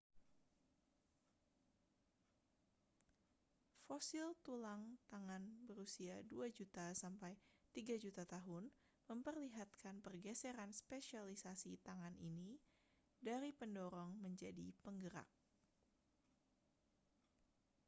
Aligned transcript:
fosil 3.87 4.29
tulang 4.45 4.83
tangan 5.13 5.43
berusia 5.69 6.15
2 6.31 6.49
juta 6.57 6.87
sampai 7.01 7.33
3 7.77 8.01
juta 8.03 8.23
tahun 8.33 8.63
memperlihatkan 9.13 9.95
pergeseran 10.05 10.71
spesialisasi 10.81 11.73
tangan 11.87 12.15
ini 12.29 12.51
dari 13.27 13.49
pendorong 13.59 14.11
menjadi 14.25 14.67
penggerak 14.83 15.29